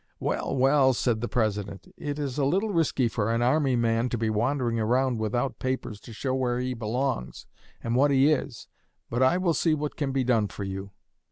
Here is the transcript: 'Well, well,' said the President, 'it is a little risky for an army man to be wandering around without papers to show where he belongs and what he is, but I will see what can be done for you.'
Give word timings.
'Well, 0.19 0.57
well,' 0.57 0.95
said 0.95 1.21
the 1.21 1.27
President, 1.27 1.87
'it 1.95 2.17
is 2.17 2.39
a 2.39 2.43
little 2.45 2.69
risky 2.71 3.07
for 3.07 3.31
an 3.31 3.43
army 3.43 3.75
man 3.75 4.09
to 4.09 4.17
be 4.17 4.31
wandering 4.31 4.79
around 4.79 5.19
without 5.19 5.59
papers 5.59 5.99
to 5.99 6.11
show 6.11 6.33
where 6.33 6.59
he 6.59 6.73
belongs 6.73 7.45
and 7.83 7.95
what 7.95 8.09
he 8.09 8.31
is, 8.31 8.67
but 9.11 9.21
I 9.21 9.37
will 9.37 9.53
see 9.53 9.75
what 9.75 9.95
can 9.97 10.11
be 10.11 10.23
done 10.23 10.47
for 10.47 10.63
you.' 10.63 10.89